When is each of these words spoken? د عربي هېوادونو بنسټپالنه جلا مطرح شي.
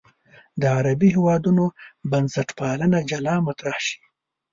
د 0.61 0.63
عربي 0.77 1.09
هېوادونو 1.17 1.65
بنسټپالنه 2.11 2.99
جلا 3.09 3.35
مطرح 3.47 3.77
شي. 3.85 3.97